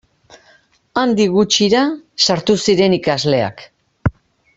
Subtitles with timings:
[1.01, 1.81] Handik gutxira
[2.29, 3.63] sartu zinen ikasleak.